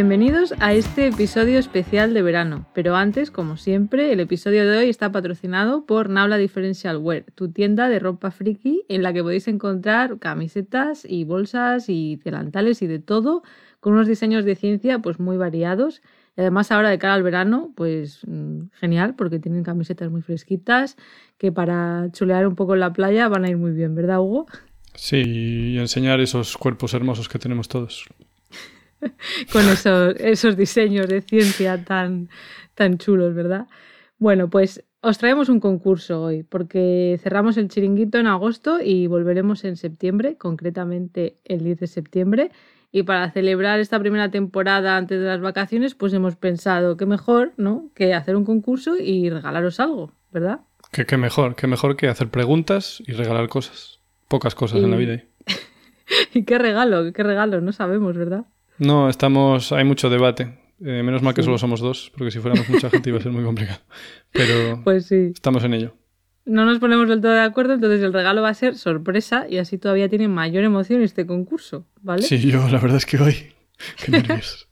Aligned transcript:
Bienvenidos 0.00 0.54
a 0.60 0.74
este 0.74 1.08
episodio 1.08 1.58
especial 1.58 2.14
de 2.14 2.22
verano, 2.22 2.68
pero 2.72 2.94
antes, 2.94 3.32
como 3.32 3.56
siempre, 3.56 4.12
el 4.12 4.20
episodio 4.20 4.64
de 4.64 4.78
hoy 4.78 4.88
está 4.88 5.10
patrocinado 5.10 5.86
por 5.86 6.08
Naula 6.08 6.36
Differential 6.36 6.98
Wear, 6.98 7.24
tu 7.34 7.50
tienda 7.50 7.88
de 7.88 7.98
ropa 7.98 8.30
friki 8.30 8.84
en 8.88 9.02
la 9.02 9.12
que 9.12 9.24
podéis 9.24 9.48
encontrar 9.48 10.20
camisetas 10.20 11.04
y 11.04 11.24
bolsas 11.24 11.88
y 11.88 12.14
delantales 12.14 12.80
y 12.82 12.86
de 12.86 13.00
todo, 13.00 13.42
con 13.80 13.94
unos 13.94 14.06
diseños 14.06 14.44
de 14.44 14.54
ciencia 14.54 15.00
pues 15.00 15.18
muy 15.18 15.36
variados. 15.36 16.00
Y 16.36 16.42
además 16.42 16.70
ahora 16.70 16.90
de 16.90 16.98
cara 17.00 17.14
al 17.14 17.24
verano, 17.24 17.72
pues 17.74 18.20
mm, 18.24 18.68
genial, 18.74 19.16
porque 19.16 19.40
tienen 19.40 19.64
camisetas 19.64 20.12
muy 20.12 20.22
fresquitas 20.22 20.96
que 21.38 21.50
para 21.50 22.08
chulear 22.12 22.46
un 22.46 22.54
poco 22.54 22.74
en 22.74 22.80
la 22.80 22.92
playa 22.92 23.26
van 23.26 23.44
a 23.44 23.50
ir 23.50 23.56
muy 23.56 23.72
bien, 23.72 23.96
¿verdad, 23.96 24.20
Hugo? 24.20 24.46
Sí, 24.94 25.24
y 25.74 25.78
enseñar 25.78 26.20
esos 26.20 26.56
cuerpos 26.56 26.94
hermosos 26.94 27.28
que 27.28 27.40
tenemos 27.40 27.66
todos. 27.66 28.06
con 29.52 29.68
esos, 29.68 30.14
esos 30.18 30.56
diseños 30.56 31.08
de 31.08 31.20
ciencia 31.20 31.84
tan, 31.84 32.28
tan 32.74 32.98
chulos, 32.98 33.34
¿verdad? 33.34 33.66
Bueno, 34.18 34.50
pues 34.50 34.84
os 35.00 35.18
traemos 35.18 35.48
un 35.48 35.60
concurso 35.60 36.22
hoy, 36.22 36.42
porque 36.42 37.18
cerramos 37.22 37.56
el 37.56 37.68
chiringuito 37.68 38.18
en 38.18 38.26
agosto 38.26 38.80
y 38.82 39.06
volveremos 39.06 39.64
en 39.64 39.76
septiembre, 39.76 40.36
concretamente 40.36 41.38
el 41.44 41.62
10 41.62 41.80
de 41.80 41.86
septiembre. 41.86 42.50
Y 42.90 43.02
para 43.04 43.30
celebrar 43.30 43.80
esta 43.80 44.00
primera 44.00 44.30
temporada 44.30 44.96
antes 44.96 45.20
de 45.20 45.26
las 45.26 45.40
vacaciones, 45.40 45.94
pues 45.94 46.12
hemos 46.14 46.36
pensado 46.36 46.96
que 46.96 47.06
mejor, 47.06 47.52
¿no? 47.58 47.90
Que 47.94 48.14
hacer 48.14 48.34
un 48.34 48.44
concurso 48.44 48.96
y 48.96 49.30
regalaros 49.30 49.78
algo, 49.78 50.12
¿verdad? 50.32 50.60
Que, 50.90 51.04
qué 51.04 51.16
mejor, 51.16 51.54
qué 51.54 51.66
mejor 51.66 51.96
que 51.96 52.08
hacer 52.08 52.28
preguntas 52.28 53.02
y 53.06 53.12
regalar 53.12 53.48
cosas. 53.48 54.00
Pocas 54.26 54.54
cosas 54.54 54.82
en 54.82 54.90
la 54.90 54.96
vida. 54.96 55.22
¿Y 56.34 56.44
qué 56.44 56.58
regalo? 56.58 57.12
¿Qué 57.12 57.22
regalo? 57.22 57.60
No 57.60 57.72
sabemos, 57.72 58.16
¿verdad? 58.16 58.46
No, 58.78 59.08
estamos. 59.08 59.72
Hay 59.72 59.84
mucho 59.84 60.10
debate. 60.10 60.58
Eh, 60.80 61.02
menos 61.02 61.22
mal 61.22 61.34
que 61.34 61.42
solo 61.42 61.58
somos 61.58 61.80
dos, 61.80 62.12
porque 62.16 62.30
si 62.30 62.38
fuéramos 62.38 62.68
mucha 62.68 62.88
gente 62.88 63.10
iba 63.10 63.18
a 63.18 63.22
ser 63.22 63.32
muy 63.32 63.42
complicado. 63.42 63.80
Pero 64.32 64.80
pues 64.84 65.06
sí. 65.06 65.32
estamos 65.34 65.64
en 65.64 65.74
ello. 65.74 65.94
No 66.44 66.64
nos 66.64 66.78
ponemos 66.78 67.08
del 67.08 67.20
todo 67.20 67.32
de 67.32 67.42
acuerdo, 67.42 67.74
entonces 67.74 68.00
el 68.02 68.12
regalo 68.12 68.40
va 68.40 68.48
a 68.48 68.54
ser 68.54 68.76
sorpresa 68.76 69.46
y 69.50 69.58
así 69.58 69.76
todavía 69.76 70.08
tiene 70.08 70.28
mayor 70.28 70.64
emoción 70.64 71.02
este 71.02 71.26
concurso, 71.26 71.86
¿vale? 72.00 72.22
Sí, 72.22 72.38
yo 72.38 72.66
la 72.68 72.78
verdad 72.78 72.96
es 72.96 73.06
que 73.06 73.18
hoy. 73.18 73.52
Qué 74.02 74.10
nervios. 74.12 74.68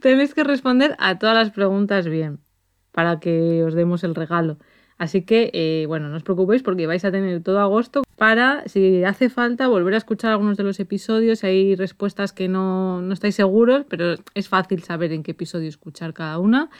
Tenéis 0.00 0.34
que 0.34 0.44
responder 0.44 0.94
a 0.98 1.18
todas 1.18 1.34
las 1.34 1.50
preguntas 1.50 2.06
bien 2.06 2.40
para 2.92 3.18
que 3.18 3.64
os 3.64 3.74
demos 3.74 4.04
el 4.04 4.14
regalo. 4.14 4.58
Así 4.96 5.22
que, 5.22 5.50
eh, 5.52 5.86
bueno, 5.88 6.08
no 6.08 6.16
os 6.16 6.22
preocupéis 6.22 6.62
porque 6.62 6.86
vais 6.86 7.04
a 7.04 7.10
tener 7.10 7.42
todo 7.42 7.58
agosto 7.58 8.03
para, 8.16 8.66
si 8.66 9.04
hace 9.04 9.28
falta, 9.28 9.68
volver 9.68 9.94
a 9.94 9.98
escuchar 9.98 10.32
algunos 10.32 10.56
de 10.56 10.64
los 10.64 10.80
episodios. 10.80 11.44
hay 11.44 11.76
respuestas 11.76 12.32
que 12.32 12.48
no, 12.48 13.02
no 13.02 13.12
estáis 13.12 13.34
seguros, 13.34 13.84
pero 13.88 14.14
es 14.34 14.48
fácil 14.48 14.82
saber 14.82 15.12
en 15.12 15.22
qué 15.22 15.32
episodio 15.32 15.68
escuchar 15.68 16.14
cada 16.14 16.38
una. 16.38 16.70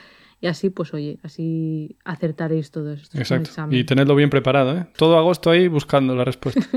Y 0.41 0.47
así, 0.47 0.69
pues 0.69 0.93
oye, 0.93 1.17
así 1.23 1.97
acertaréis 2.03 2.71
todo 2.71 2.91
esto. 2.93 3.17
Exacto. 3.17 3.49
Y 3.71 3.83
tenedlo 3.83 4.15
bien 4.15 4.29
preparado, 4.29 4.77
¿eh? 4.77 4.87
Todo 4.97 5.17
agosto 5.17 5.49
ahí 5.49 5.67
buscando 5.67 6.15
la 6.15 6.23
respuesta. 6.25 6.61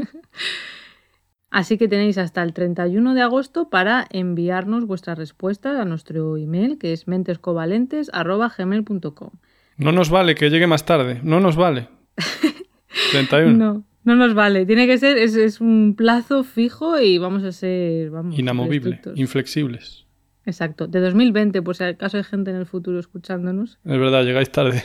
Así 1.50 1.78
que 1.78 1.88
tenéis 1.88 2.18
hasta 2.18 2.42
el 2.42 2.52
31 2.52 3.14
de 3.14 3.22
agosto 3.22 3.70
para 3.70 4.06
enviarnos 4.10 4.86
vuestras 4.86 5.16
respuestas 5.16 5.80
a 5.80 5.86
nuestro 5.86 6.36
email, 6.36 6.76
que 6.78 6.92
es 6.92 7.08
mentescovalentes.gmail.com. 7.08 9.30
No 9.78 9.92
nos 9.92 10.10
vale 10.10 10.34
que 10.34 10.50
llegue 10.50 10.66
más 10.66 10.84
tarde, 10.84 11.20
no 11.22 11.40
nos 11.40 11.56
vale. 11.56 11.88
31. 13.12 13.56
no, 13.56 13.84
no 14.04 14.16
nos 14.16 14.34
vale. 14.34 14.66
Tiene 14.66 14.86
que 14.86 14.98
ser, 14.98 15.18
es, 15.18 15.60
un 15.60 15.94
plazo 15.96 16.44
fijo 16.44 16.98
y 16.98 17.18
vamos 17.18 17.44
a 17.44 17.52
ser, 17.52 18.10
vamos, 18.10 18.38
Inamovible, 18.38 19.00
inflexibles. 19.14 20.06
Exacto, 20.44 20.86
de 20.86 21.00
2020, 21.00 21.60
por 21.60 21.76
si 21.76 21.84
acaso 21.84 22.16
hay 22.16 22.24
gente 22.24 22.50
en 22.50 22.56
el 22.56 22.66
futuro 22.66 22.98
escuchándonos. 22.98 23.78
Es 23.84 23.98
verdad, 23.98 24.24
llegáis 24.24 24.50
tarde. 24.50 24.82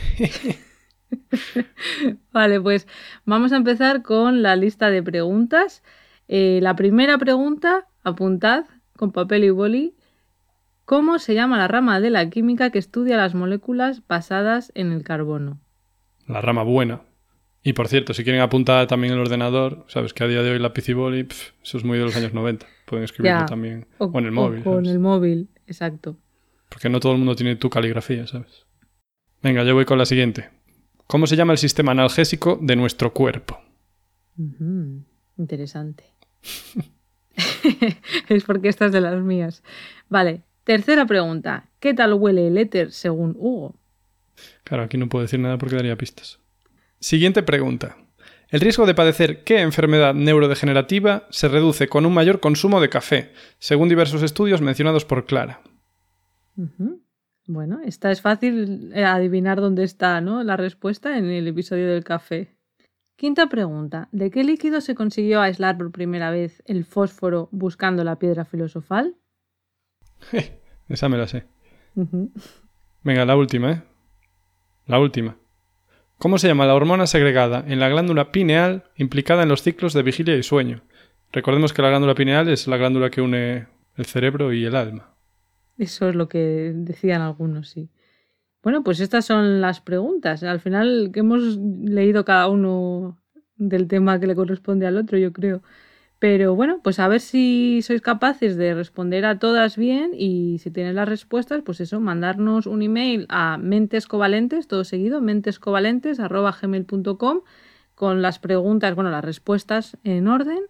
vale, 2.34 2.60
pues 2.60 2.88
vamos 3.26 3.54
a 3.54 3.58
empezar 3.58 4.02
con 4.04 4.42
la 4.42 4.56
lista 4.56 4.90
de 4.90 5.02
preguntas. 5.02 5.84
Eh, 6.28 6.60
la 6.62 6.76
primera 6.76 7.18
pregunta, 7.18 7.88
apuntad 8.04 8.66
con 8.98 9.12
papel 9.12 9.46
y 9.46 9.50
boli, 9.52 9.96
¿Cómo 10.86 11.18
se 11.18 11.34
llama 11.34 11.58
la 11.58 11.70
rama 11.70 12.02
de 12.02 12.10
la 12.10 12.30
química 12.30 12.70
que 12.70 12.78
estudia 12.78 13.16
las 13.16 13.36
moléculas 13.36 14.06
basadas 14.06 14.74
en 14.76 14.92
el 14.92 15.02
carbono? 15.02 15.62
La 16.28 16.42
rama 16.42 16.64
buena. 16.64 17.02
Y 17.64 17.74
por 17.74 17.88
cierto, 17.88 18.14
si 18.14 18.24
quieren 18.24 18.42
apuntar 18.42 18.88
también 18.88 19.14
el 19.14 19.20
ordenador, 19.20 19.86
sabes 19.88 20.14
que 20.14 20.24
a 20.24 20.28
día 20.28 20.44
de 20.44 20.52
hoy 20.52 20.60
la 20.60 20.74
y 20.76 20.94
boli, 20.94 21.28
eso 21.64 21.78
es 21.78 21.84
muy 21.84 21.98
de 21.98 22.04
los 22.04 22.16
años 22.16 22.34
90. 22.34 22.66
Pueden 22.86 23.06
escribirlo 23.06 23.46
también. 23.46 23.88
O, 24.00 24.12
en 24.20 24.26
el 24.26 24.32
móvil. 24.32 24.62
O 24.62 24.64
con 24.64 24.86
el 24.86 25.00
móvil, 25.00 25.50
exacto. 25.66 26.18
Porque 26.70 26.90
no 26.90 27.00
todo 27.00 27.14
el 27.14 27.20
mundo 27.20 27.36
tiene 27.36 27.56
tu 27.56 27.70
caligrafía, 27.70 28.28
¿sabes? 28.28 28.66
Venga, 29.42 29.64
yo 29.64 29.74
voy 29.74 29.86
con 29.86 29.98
la 29.98 30.06
siguiente. 30.06 30.50
¿Cómo 31.08 31.28
se 31.28 31.36
llama 31.36 31.54
el 31.54 31.60
sistema 31.60 31.92
analgésico 31.94 32.60
de 32.62 32.76
nuestro 32.76 33.14
cuerpo? 33.14 33.60
Interesante. 35.38 36.04
es 38.30 38.44
porque 38.44 38.68
esta 38.68 38.88
es 38.88 38.92
de 38.92 39.02
las 39.02 39.22
mías. 39.22 39.64
Vale, 40.10 40.44
Tercera 40.64 41.06
pregunta. 41.06 41.70
¿Qué 41.80 41.94
tal 41.94 42.14
huele 42.14 42.48
el 42.48 42.58
éter 42.58 42.94
según 42.94 43.36
Hugo? 43.38 43.76
Claro, 44.64 44.84
aquí 44.84 44.98
no 44.98 45.10
puedo 45.10 45.24
decir 45.24 45.40
nada 45.40 45.58
porque 45.58 45.76
daría 45.76 45.98
pistas. 45.98 46.40
Siguiente 47.04 47.44
pregunta. 47.44 47.98
El 48.48 48.62
riesgo 48.62 48.86
de 48.86 48.96
padecer 48.96 49.44
qué 49.44 49.60
enfermedad 49.60 50.14
neurodegenerativa 50.14 51.28
se 51.32 51.50
reduce 51.50 51.90
con 51.90 52.06
un 52.06 52.14
mayor 52.14 52.40
consumo 52.40 52.80
de 52.80 52.88
café, 52.88 53.34
según 53.60 53.90
diversos 53.90 54.24
estudios 54.24 54.62
mencionados 54.62 55.04
por 55.04 55.26
Clara. 55.26 55.60
Bueno, 57.46 57.82
esta 57.84 58.10
es 58.10 58.22
fácil 58.22 58.94
eh, 58.94 59.04
adivinar 59.04 59.60
dónde 59.60 59.84
está 59.84 60.22
¿no? 60.22 60.44
la 60.44 60.56
respuesta 60.56 61.18
en 61.18 61.26
el 61.26 61.46
episodio 61.46 61.92
del 61.92 62.06
café. 62.06 62.56
Quinta 63.18 63.48
pregunta. 63.48 64.08
¿De 64.14 64.32
qué 64.32 64.46
líquido 64.46 64.80
se 64.80 64.96
consiguió 64.96 65.42
aislar 65.42 65.78
por 65.78 65.92
primera 65.92 66.32
vez 66.32 66.64
el 66.68 66.86
fósforo 66.86 67.50
buscando 67.52 68.06
la 68.06 68.18
piedra 68.18 68.46
filosofal? 68.46 69.18
Esa 70.88 71.10
me 71.10 71.18
la 71.18 71.28
sé. 71.28 71.48
Venga, 73.04 73.26
la 73.26 73.36
última, 73.36 73.72
¿eh? 73.74 73.84
La 74.86 75.00
última. 75.02 75.36
¿Cómo 76.24 76.38
se 76.38 76.48
llama 76.48 76.66
la 76.66 76.74
hormona 76.74 77.06
segregada 77.06 77.66
en 77.68 77.82
la 77.82 77.90
glándula 77.90 78.32
pineal 78.32 78.86
implicada 78.96 79.44
en 79.44 79.50
los 79.50 79.62
ciclos 79.62 79.92
de 79.92 80.04
vigilia 80.04 80.38
y 80.38 80.42
sueño? 80.42 80.80
Recordemos 81.34 81.74
que 81.74 81.82
la 81.82 81.90
glándula 81.90 82.16
pineal 82.16 82.48
es 82.48 82.66
la 82.66 82.78
glándula 82.78 83.10
que 83.10 83.20
une 83.20 83.68
el 83.98 84.06
cerebro 84.06 84.54
y 84.54 84.64
el 84.64 84.78
alma. 84.78 85.18
Eso 85.78 86.08
es 86.08 86.16
lo 86.16 86.30
que 86.30 86.72
decían 86.74 87.22
algunos, 87.22 87.72
sí. 87.72 87.90
Bueno, 88.64 88.86
pues 88.86 89.02
estas 89.02 89.26
son 89.26 89.60
las 89.60 89.82
preguntas. 89.82 90.44
Al 90.44 90.62
final 90.62 91.10
que 91.14 91.20
hemos 91.20 91.58
leído 91.58 92.24
cada 92.24 92.48
uno 92.48 93.22
del 93.58 93.90
tema 93.90 94.18
que 94.18 94.28
le 94.28 94.36
corresponde 94.36 94.88
al 94.88 94.96
otro, 94.96 95.18
yo 95.18 95.34
creo. 95.34 95.62
Pero 96.24 96.56
bueno, 96.56 96.80
pues 96.82 97.00
a 97.00 97.10
ver 97.10 97.20
si 97.20 97.82
sois 97.82 98.00
capaces 98.00 98.56
de 98.56 98.74
responder 98.74 99.26
a 99.26 99.40
todas 99.40 99.76
bien 99.76 100.12
y 100.18 100.58
si 100.60 100.72
tenéis 100.72 100.96
las 100.96 101.10
respuestas, 101.10 101.64
pues 101.66 101.82
eso, 101.82 102.00
mandarnos 102.00 102.66
un 102.66 102.82
email 102.82 103.26
a 103.28 103.58
mentescovalentes, 103.58 104.70
todo 104.70 104.86
seguido, 104.86 105.20
mentescovalentes.gmail.com 105.20 107.42
con 107.94 108.22
las 108.22 108.40
preguntas, 108.40 108.96
bueno, 108.96 109.10
las 109.10 109.26
respuestas 109.26 109.98
en 110.06 110.30
orden. 110.30 110.62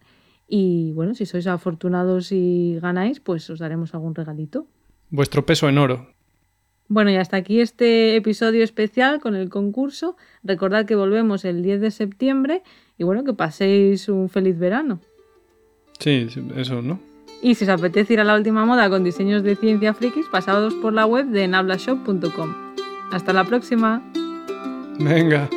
Y 0.47 0.91
bueno, 0.93 1.13
si 1.13 1.27
sois 1.27 1.45
afortunados 1.45 2.31
y 2.31 2.79
ganáis, 2.81 3.19
pues 3.19 3.47
os 3.51 3.59
daremos 3.59 3.93
algún 3.93 4.15
regalito. 4.15 4.65
Vuestro 5.11 5.45
peso 5.45 5.69
en 5.69 5.77
oro. 5.77 6.07
Bueno, 6.87 7.11
y 7.11 7.17
hasta 7.17 7.37
aquí 7.37 7.61
este 7.61 8.15
episodio 8.15 8.63
especial 8.63 9.21
con 9.21 9.35
el 9.35 9.49
concurso. 9.49 10.17
Recordad 10.41 10.87
que 10.87 10.95
volvemos 10.95 11.45
el 11.45 11.61
10 11.61 11.79
de 11.79 11.91
septiembre 11.91 12.63
y 12.97 13.03
bueno, 13.03 13.23
que 13.23 13.35
paséis 13.35 14.09
un 14.09 14.29
feliz 14.29 14.57
verano. 14.57 14.99
Sí, 15.99 16.27
eso, 16.55 16.81
¿no? 16.81 16.99
Y 17.41 17.55
si 17.55 17.65
os 17.65 17.69
apetece 17.69 18.13
ir 18.13 18.19
a 18.21 18.23
la 18.23 18.35
última 18.35 18.65
moda 18.65 18.89
con 18.89 19.03
diseños 19.03 19.43
de 19.43 19.55
ciencia 19.55 19.93
frikis, 19.93 20.25
pasados 20.31 20.73
por 20.75 20.93
la 20.93 21.05
web 21.05 21.27
de 21.27 21.47
nablashop.com. 21.47 22.53
Hasta 23.11 23.33
la 23.33 23.43
próxima. 23.43 24.01
Venga. 24.99 25.49